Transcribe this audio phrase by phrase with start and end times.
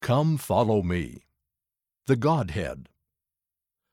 [0.00, 1.24] Come follow me.
[2.06, 2.88] The Godhead.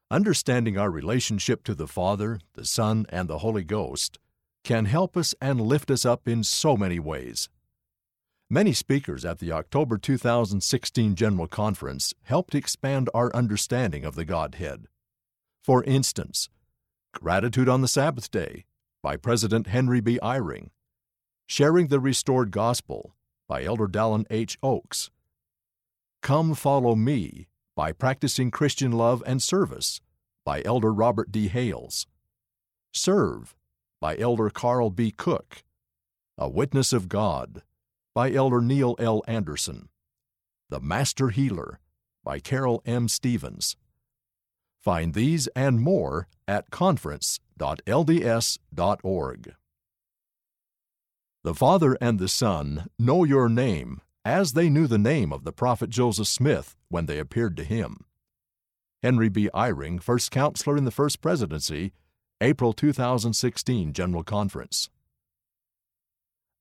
[0.09, 4.17] Understanding our relationship to the Father, the Son, and the Holy Ghost
[4.63, 7.49] can help us and lift us up in so many ways.
[8.49, 14.87] Many speakers at the October 2016 General Conference helped expand our understanding of the Godhead.
[15.61, 16.49] For instance,
[17.13, 18.65] Gratitude on the Sabbath Day
[19.03, 20.19] by President Henry B.
[20.23, 20.69] Eyring,
[21.47, 23.13] Sharing the Restored Gospel
[23.47, 24.57] by Elder Dallin H.
[24.63, 25.09] Oaks,
[26.27, 30.01] Come Follow Me by Practicing Christian Love and Service
[30.43, 31.47] by Elder Robert D.
[31.47, 32.05] Hales,
[32.91, 33.55] Serve
[34.01, 35.09] by Elder Carl B.
[35.09, 35.63] Cook,
[36.37, 37.63] A Witness of God
[38.13, 39.23] by Elder Neil L.
[39.25, 39.87] Andersen,
[40.69, 41.79] The Master Healer
[42.25, 43.07] by Carole M.
[43.07, 43.77] Stephens.
[44.81, 49.53] Find these and more at conference.lds.org.
[51.45, 55.53] The Father and the Son know your name as they knew the name of the
[55.53, 58.03] prophet Joseph Smith when they appeared to him.
[59.01, 59.49] Henry B.
[59.53, 61.93] Eyring, first counselor in the First Presidency,
[62.41, 64.89] April 2016 General Conference.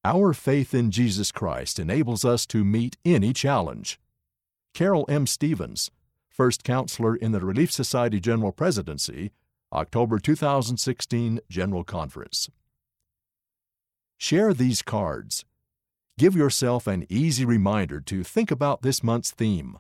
[0.05, 3.99] Our faith in Jesus Christ enables us to meet any challenge.
[4.73, 5.27] Carole M.
[5.27, 5.91] Stephens,
[6.29, 9.33] first counselor in the Relief Society General Presidency,
[9.73, 12.49] October 2016 General Conference.
[14.19, 15.45] Share these cards
[16.19, 19.79] Give yourself an easy reminder to think about this month's theme.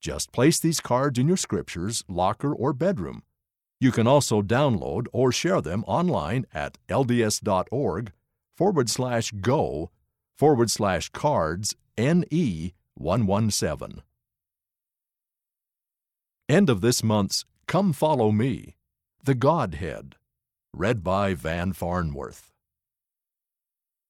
[0.00, 3.22] Just place these cards in your scriptures, locker, or bedroom.
[3.78, 8.12] You can also download or share them online at lds.org
[8.56, 9.90] forward slash go
[10.38, 14.02] forward slash cards NE 117.
[16.48, 18.76] End of this month's Come Follow Me,
[19.22, 20.14] The Godhead,
[20.72, 22.47] read by Van Farnworth.